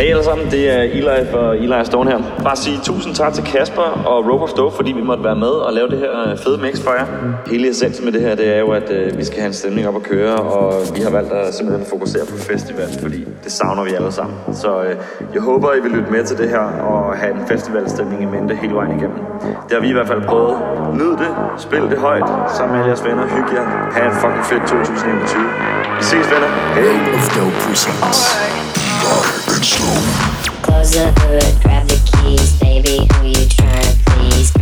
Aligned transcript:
Hej 0.00 0.10
alle 0.10 0.24
sammen, 0.24 0.50
det 0.50 0.70
er 0.76 0.82
Eli 0.82 1.26
fra 1.30 1.54
Eli 1.54 1.84
Stone 1.84 2.10
her. 2.10 2.18
Bare 2.44 2.56
sige 2.56 2.78
tusind 2.82 3.14
tak 3.14 3.32
til 3.34 3.44
Kasper 3.44 3.82
og 3.82 4.18
Rope 4.30 4.44
of 4.44 4.50
Dope, 4.50 4.76
fordi 4.76 4.92
vi 4.92 5.02
måtte 5.02 5.24
være 5.24 5.36
med 5.36 5.54
og 5.66 5.72
lave 5.72 5.88
det 5.88 5.98
her 5.98 6.36
fede 6.44 6.58
mix 6.58 6.80
for 6.84 6.92
jer. 6.98 7.06
Hele 7.46 7.68
essensen 7.68 8.04
med 8.04 8.12
det 8.12 8.20
her, 8.20 8.34
det 8.34 8.54
er 8.54 8.58
jo, 8.58 8.70
at 8.70 8.90
øh, 8.90 9.18
vi 9.18 9.24
skal 9.24 9.38
have 9.38 9.46
en 9.46 9.52
stemning 9.52 9.88
op 9.88 9.96
at 9.96 10.02
køre, 10.02 10.36
og 10.36 10.74
vi 10.96 11.00
har 11.00 11.10
valgt 11.10 11.32
at 11.32 11.54
simpelthen 11.54 11.86
fokusere 11.86 12.26
på 12.26 12.36
festival, 12.36 12.88
fordi 13.02 13.24
det 13.44 13.52
savner 13.52 13.84
vi 13.84 13.90
alle 13.94 14.12
sammen. 14.12 14.36
Så 14.52 14.82
øh, 14.82 14.96
jeg 15.34 15.42
håber, 15.42 15.74
I 15.74 15.80
vil 15.82 15.90
lytte 15.90 16.10
med 16.10 16.24
til 16.24 16.38
det 16.38 16.48
her 16.48 16.64
og 16.92 17.16
have 17.16 17.32
en 17.34 17.46
festivalstemning 17.48 18.22
i 18.22 18.26
mente 18.26 18.54
hele 18.54 18.74
vejen 18.74 18.92
igennem. 18.98 19.18
Det 19.66 19.72
har 19.76 19.80
vi 19.80 19.88
i 19.88 19.92
hvert 19.92 20.08
fald 20.08 20.22
prøvet. 20.22 20.56
Nyd 20.94 21.12
det, 21.22 21.30
spil 21.58 21.82
det 21.92 21.98
højt, 21.98 22.28
sammen 22.56 22.72
med 22.72 22.78
alle 22.80 22.88
jeres 22.90 23.04
venner, 23.04 23.24
hygge 23.36 23.52
jer. 23.58 23.66
Ha' 23.94 24.06
en 24.10 24.16
fucking 24.22 24.44
fedt 24.50 24.62
2021. 24.62 25.42
Vi 25.98 26.04
ses 26.10 26.26
venner. 26.32 26.50
Hej! 26.76 26.94
of 27.16 27.24
Dope 27.36 27.56
presents 27.64 28.20
Close 29.60 30.92
the 30.92 31.12
hood, 31.18 31.62
grab 31.62 31.86
the 31.86 32.00
keys, 32.24 32.58
baby. 32.60 33.06
Who 33.12 33.26
you 33.26 33.44
tryna 33.46 33.94
please? 34.06 34.52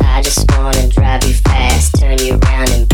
I 0.00 0.22
just 0.22 0.48
wanna 0.52 0.88
drive 0.88 1.24
you 1.24 1.34
fast, 1.34 1.96
turn 1.98 2.18
you 2.18 2.38
around 2.38 2.70
and 2.70 2.88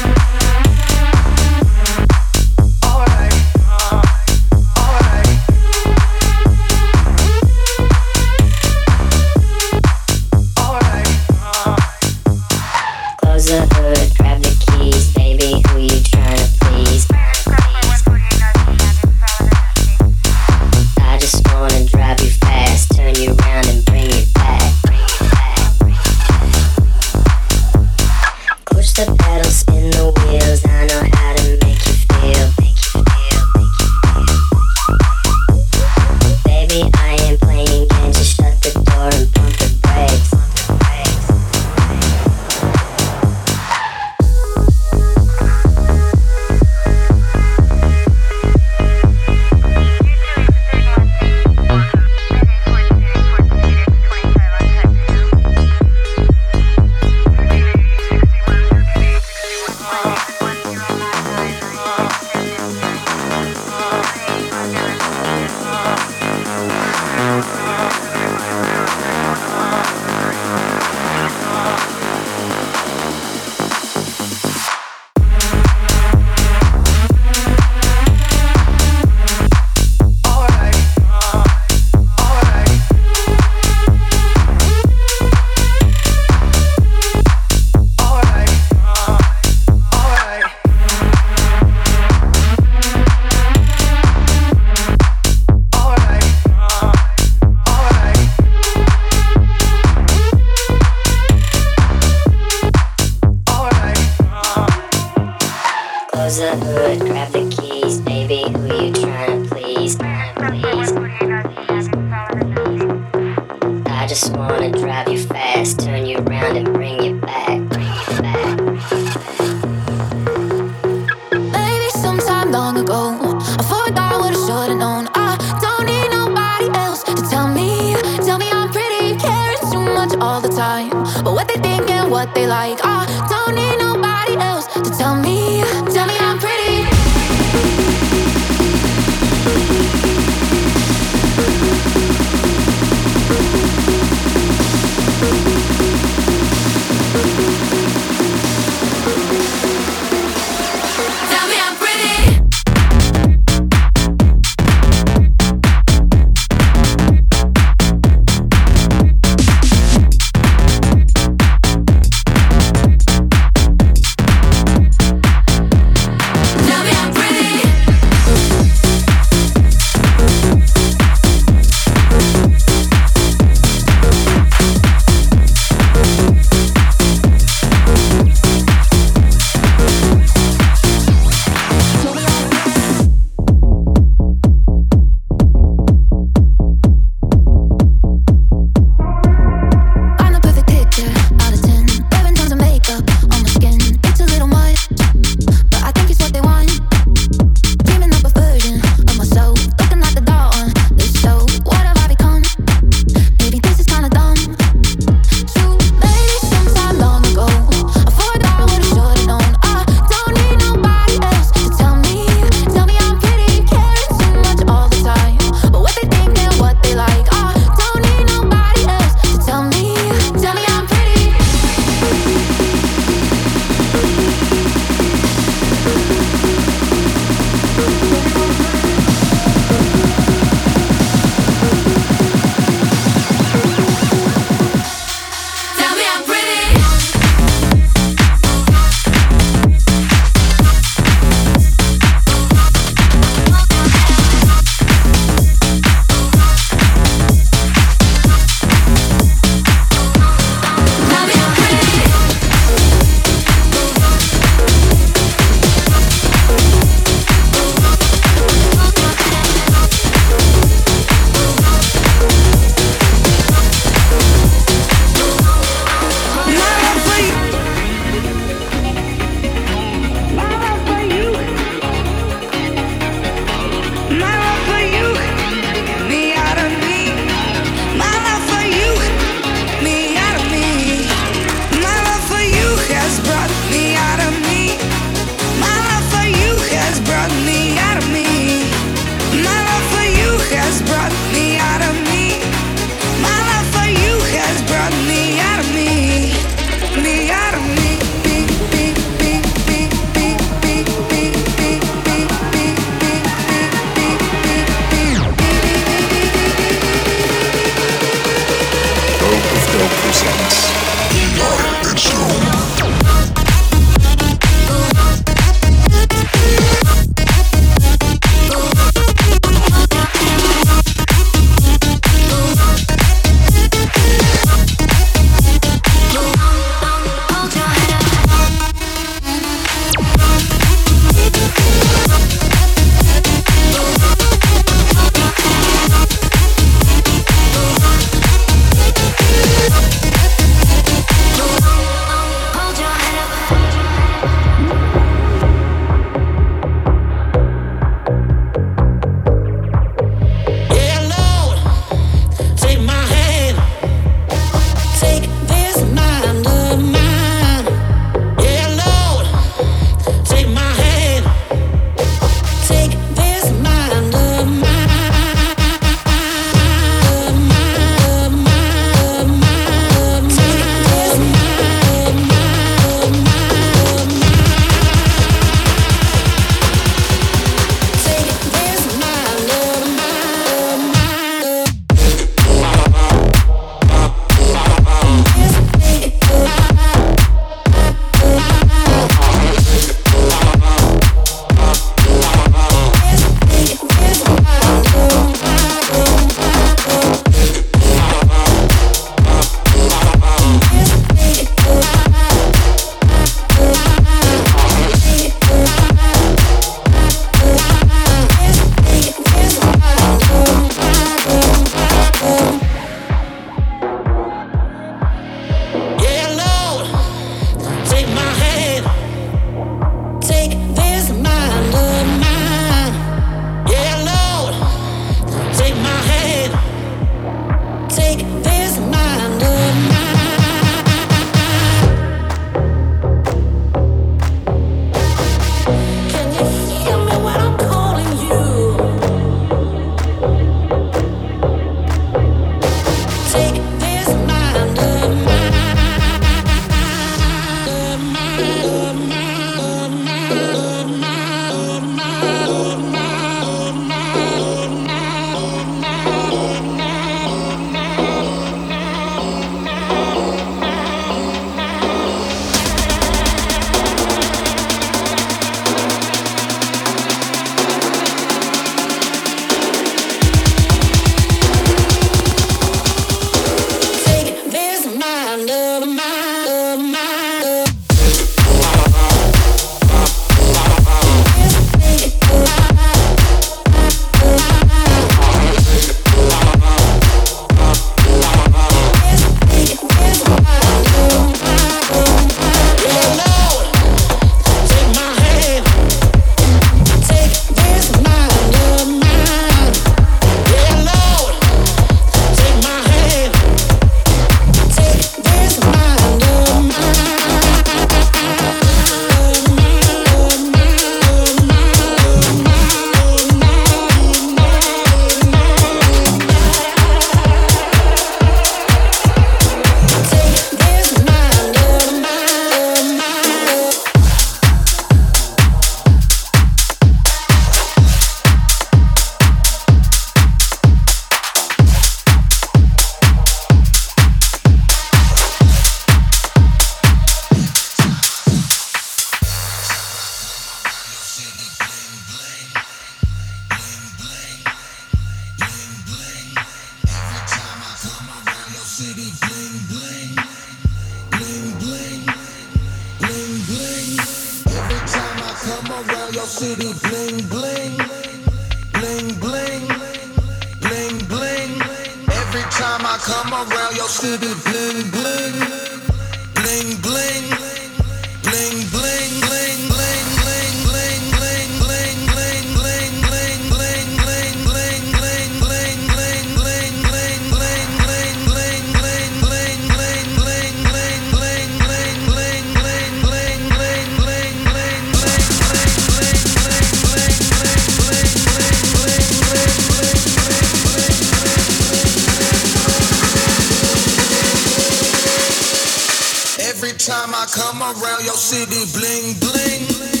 Every 596.53 596.73
time 596.73 597.15
I 597.15 597.25
come 597.31 597.61
around 597.61 598.03
your 598.03 598.13
city, 598.13 598.59
bling 598.77 599.17
bling. 599.21 600.00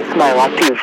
tem 0.00 0.14
voicemail 0.16 0.73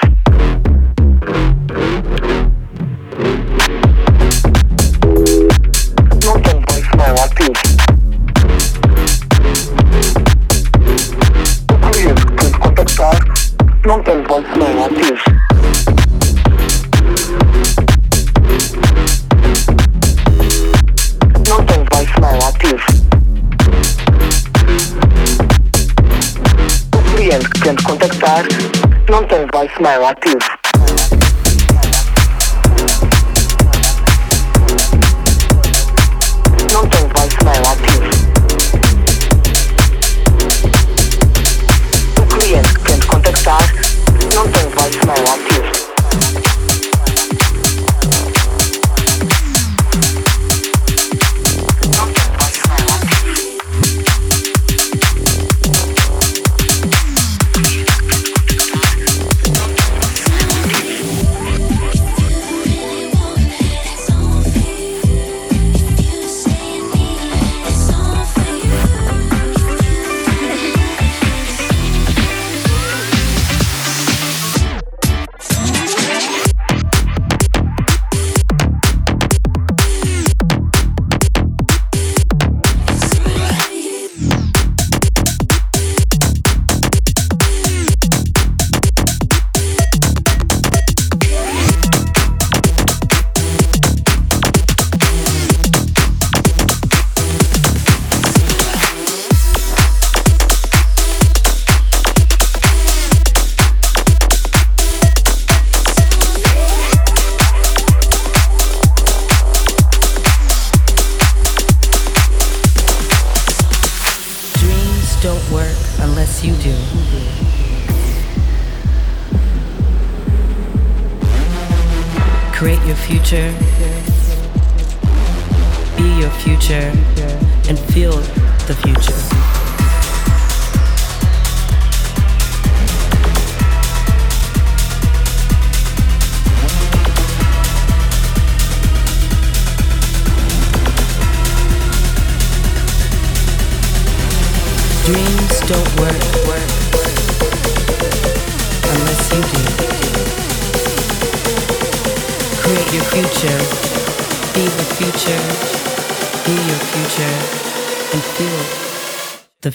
não 29.79 30.13
tem 30.15 30.50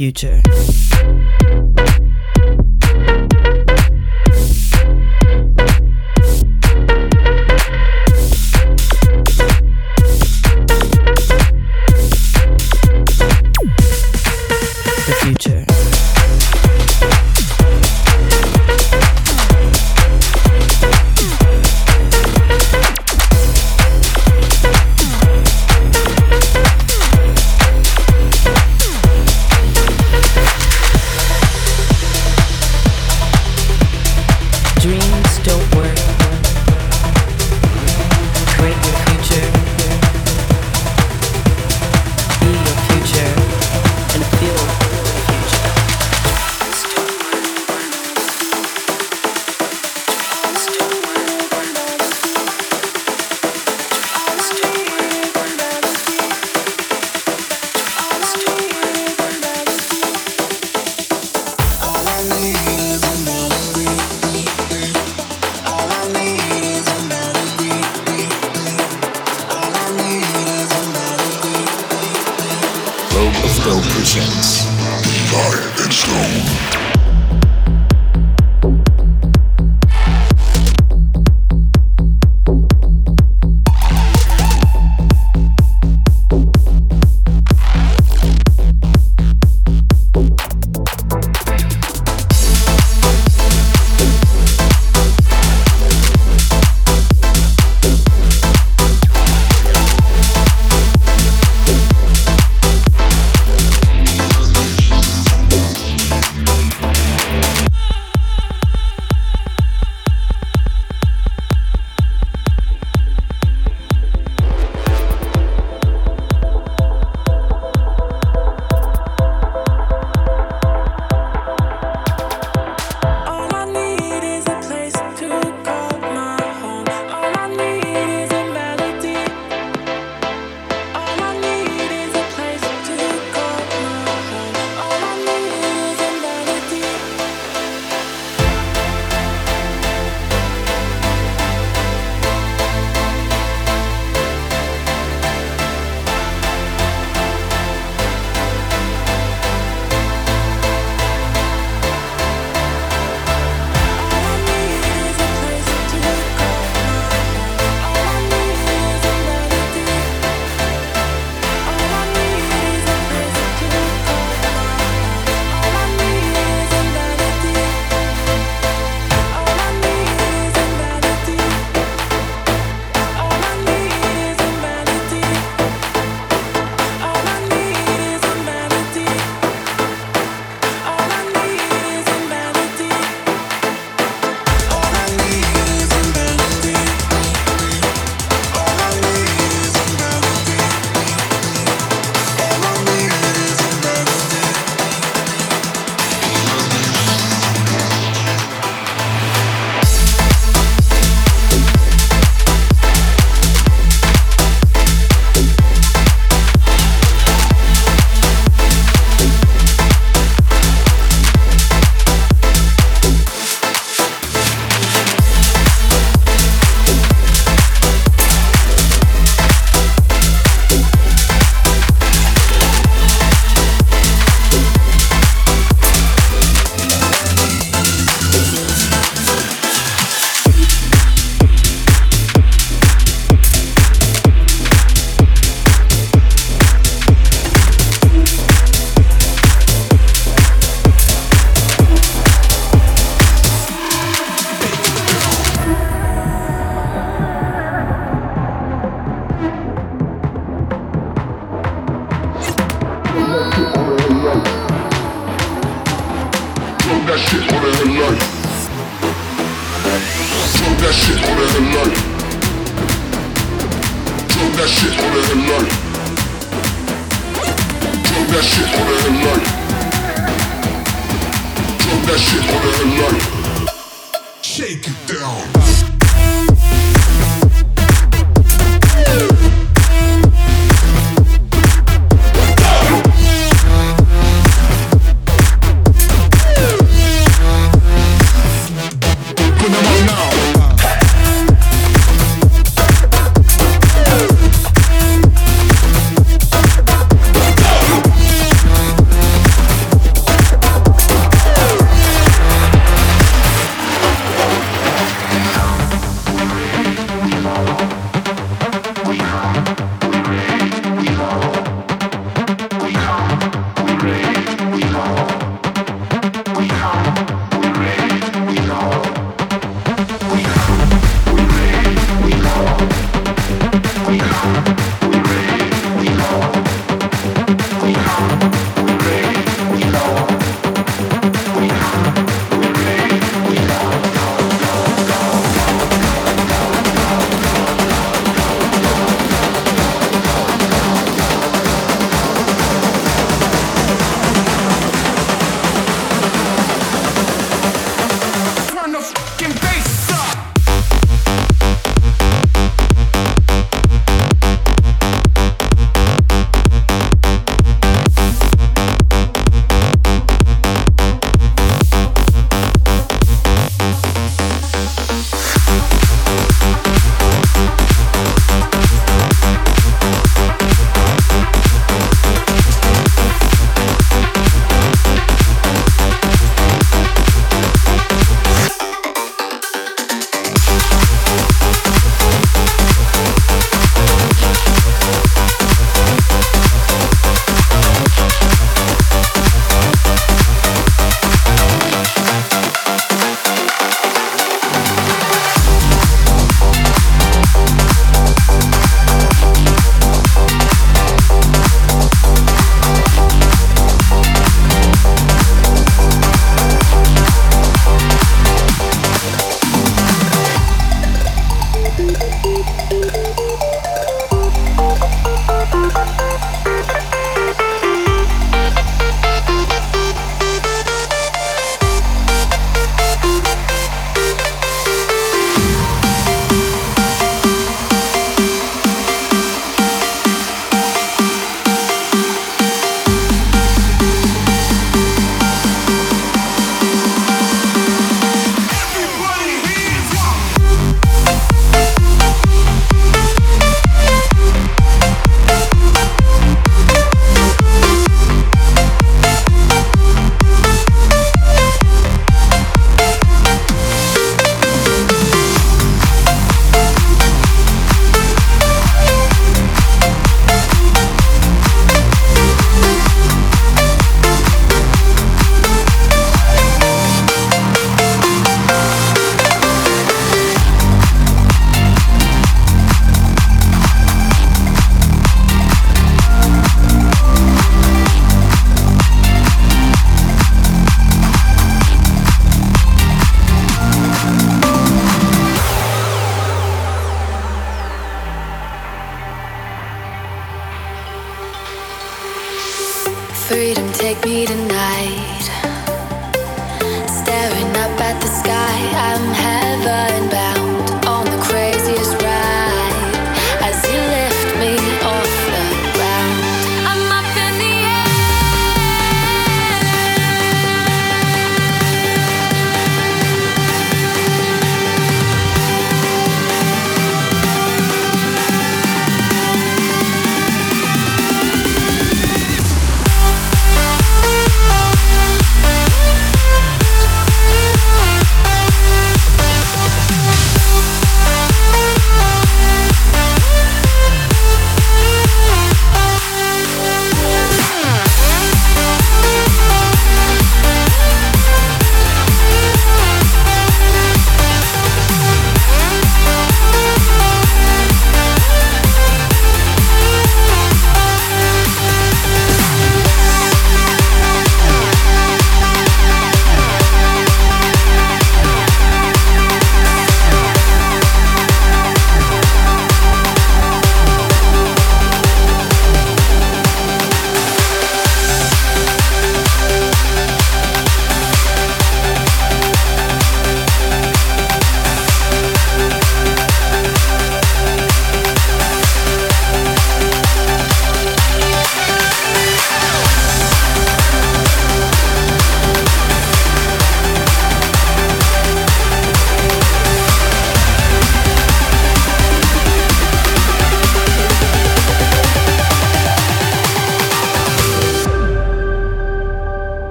future. 0.00 0.49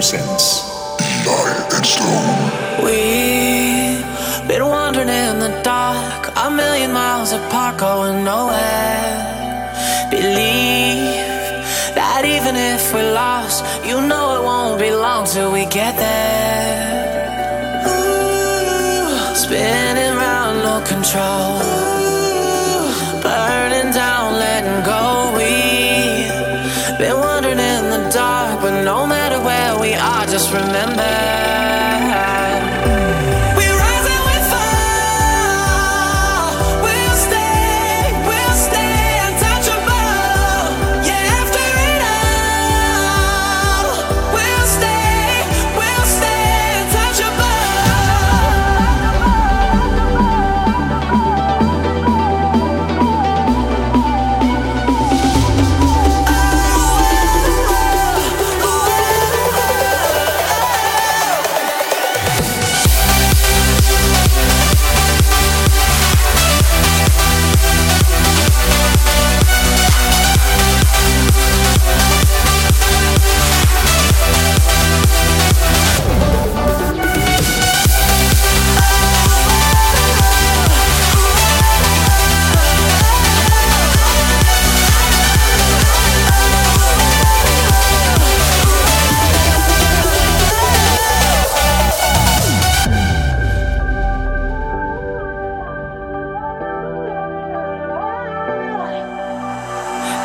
Presents 0.00 0.64
Eli 1.26 1.52
and 1.76 1.84
Stone. 1.84 2.48
We've 2.86 4.48
been 4.48 4.64
wandering 4.64 5.10
in 5.10 5.40
the 5.40 5.52
dark, 5.62 6.32
a 6.38 6.50
million 6.50 6.90
miles 6.90 7.32
apart, 7.32 7.76
going 7.76 8.24
nowhere. 8.24 9.12
Believe 10.10 11.20
that 11.98 12.22
even 12.24 12.56
if 12.56 12.94
we're 12.94 13.12
lost, 13.12 13.62
you 13.84 14.00
know 14.08 14.24
it 14.36 14.42
won't 14.42 14.80
be 14.80 14.90
long 14.90 15.26
till 15.26 15.52
we 15.52 15.66
get 15.66 15.94
there. 15.96 16.80
Ooh, 17.92 19.34
spinning 19.36 20.16
round, 20.16 20.56
no 20.64 20.76
control. 20.92 21.69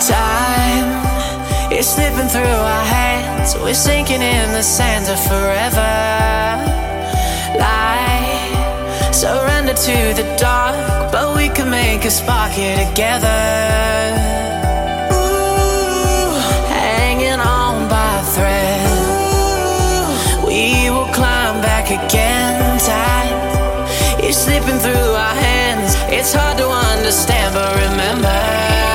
Time 0.05 1.71
is 1.71 1.89
slipping 1.89 2.27
through 2.27 2.43
our 2.43 2.85
hands. 2.85 3.55
We're 3.55 3.73
sinking 3.73 4.21
in 4.21 4.51
the 4.51 4.61
sands 4.61 5.09
of 5.09 5.19
forever. 5.19 5.93
Light, 7.57 9.09
surrender 9.11 9.73
to 9.73 10.13
the 10.13 10.35
dark, 10.37 11.11
but 11.11 11.35
we 11.35 11.49
can 11.49 11.71
make 11.71 12.05
a 12.05 12.11
spark 12.11 12.51
here 12.51 12.77
together. 12.85 13.41
Ooh, 15.11 16.37
hanging 16.69 17.39
on 17.39 17.89
by 17.89 18.19
a 18.19 18.23
thread. 18.35 18.85
We 20.45 20.91
will 20.91 21.11
climb 21.13 21.61
back 21.61 21.89
again. 21.89 22.77
Time 22.77 24.23
is 24.23 24.37
slipping 24.37 24.77
through 24.77 25.13
our 25.25 25.35
hands. 25.35 25.95
It's 26.09 26.31
hard 26.31 26.59
to 26.59 26.67
understand, 26.69 27.55
but 27.55 27.73
remember. 27.89 28.94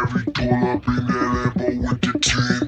Every 0.00 0.22
pull 0.32 0.54
up 0.54 0.86
in 0.86 0.94
that 0.94 1.52
Lambo 1.56 1.90
with 1.90 2.00
the. 2.02 2.67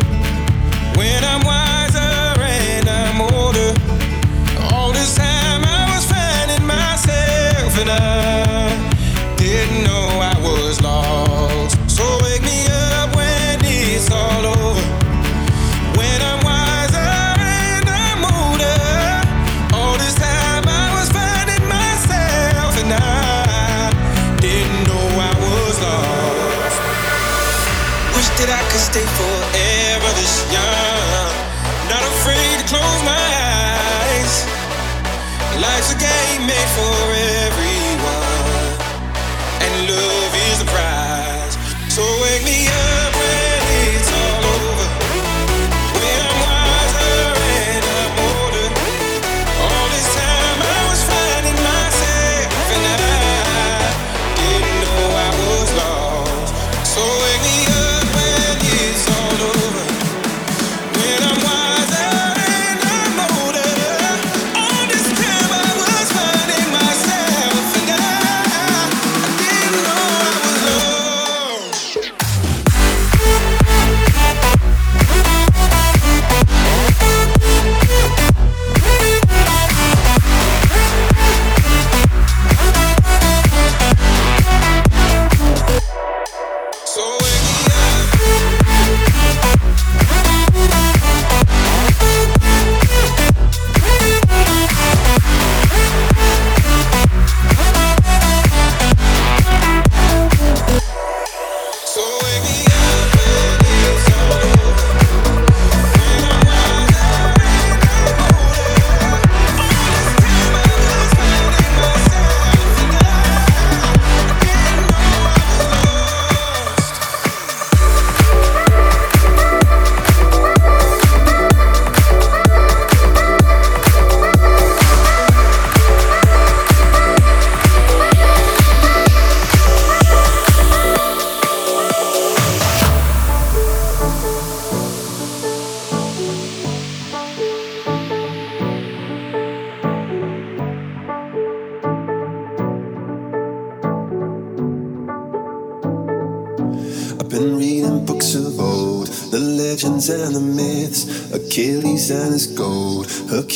So 12.01 12.30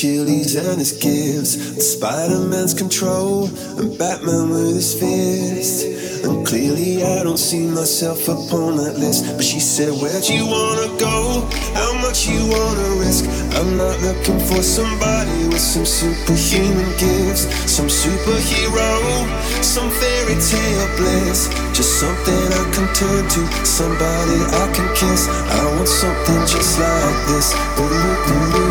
Hercules 0.05 0.55
and 0.55 0.77
his 0.77 0.91
gifts, 0.91 1.55
and 1.55 1.81
Spider-Man's 1.81 2.75
control, 2.75 3.49
and 3.79 3.97
Batman 3.97 4.49
with 4.51 4.75
his 4.75 4.93
fist. 4.93 6.23
And 6.23 6.45
clearly 6.45 7.03
I 7.03 7.23
don't 7.23 7.39
see 7.39 7.65
myself 7.65 8.27
upon 8.27 8.77
that 8.77 8.99
list. 8.99 9.25
But 9.35 9.43
she 9.43 9.59
said, 9.59 9.89
Where'd 9.89 10.29
you 10.29 10.45
wanna 10.45 10.93
go? 11.01 11.41
How 11.73 11.93
much 12.05 12.27
you 12.29 12.37
wanna 12.37 13.01
risk? 13.01 13.25
I'm 13.57 13.77
not 13.77 13.97
looking 14.05 14.37
for 14.45 14.61
somebody 14.61 15.49
with 15.49 15.65
some 15.73 15.85
superhuman 15.85 16.91
gifts, 17.01 17.49
some 17.65 17.89
superhero, 17.89 19.25
some 19.63 19.89
fairy 19.89 20.37
tale 20.37 20.89
bliss. 20.97 21.49
Just 21.73 21.99
something 21.99 22.45
I 22.61 22.63
can 22.77 22.87
turn 22.93 23.25
to, 23.25 23.41
somebody 23.65 24.37
I 24.53 24.69
can 24.69 24.87
kiss. 24.93 25.25
I 25.29 25.65
want 25.73 25.89
something 25.89 26.41
just 26.45 26.77
like 26.77 27.19
this. 27.25 27.53
Oh, 27.77 27.89
I 27.89 28.53
want 28.53 28.64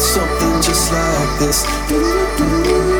something 0.00 0.62
just 0.62 0.92
like 0.92 1.38
this. 1.38 2.97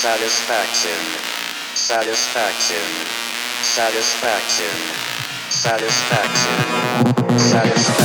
Satisfaction. 0.00 0.96
Satisfaction. 1.74 2.86
Satisfaction. 3.64 4.70
Satisfaction. 5.50 7.36
Satisfaction. 7.36 7.97